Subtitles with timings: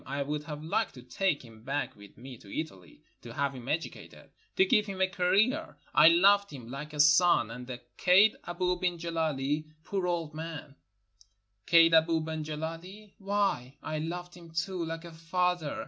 [0.07, 3.67] I would have liked to take him back with me to Italy, to have him
[3.67, 5.77] educated, to give him a career.
[5.93, 7.51] I loved him like a son.
[7.51, 10.73] And the kaid, Abou ben Gileli, poor old man.
[11.67, 13.13] Kaid Abou ben Gileli?
[13.19, 15.79] Why, I loved him too, Kke a father.